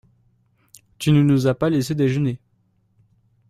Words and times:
Tu 0.97 1.11
ne 1.11 1.21
nous 1.21 1.45
as 1.45 1.53
pas 1.53 1.69
laissés 1.69 1.93
déjeuner! 1.93 2.39